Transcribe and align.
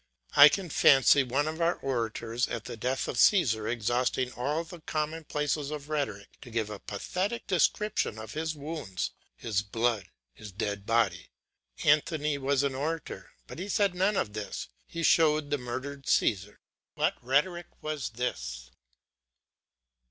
I 0.35 0.49
can 0.49 0.71
fancy 0.71 1.21
one 1.21 1.47
of 1.47 1.61
our 1.61 1.75
orators 1.75 2.47
at 2.47 2.65
the 2.65 2.75
death 2.75 3.07
of 3.07 3.19
Caesar 3.19 3.67
exhausting 3.67 4.31
all 4.31 4.63
the 4.63 4.81
commonplaces 4.81 5.69
of 5.69 5.89
rhetoric 5.89 6.41
to 6.41 6.49
give 6.49 6.71
a 6.71 6.79
pathetic 6.79 7.45
description 7.45 8.17
of 8.17 8.33
his 8.33 8.55
wounds, 8.55 9.11
his 9.35 9.61
blood, 9.61 10.09
his 10.33 10.51
dead 10.51 10.87
body; 10.87 11.29
Anthony 11.83 12.39
was 12.39 12.63
an 12.63 12.73
orator, 12.73 13.29
but 13.45 13.59
he 13.59 13.69
said 13.69 13.93
none 13.93 14.17
of 14.17 14.33
this; 14.33 14.69
he 14.87 15.03
showed 15.03 15.51
the 15.51 15.59
murdered 15.59 16.07
Caesar. 16.07 16.61
What 16.95 17.23
rhetoric 17.23 17.67
was 17.83 18.09
this! 18.09 18.71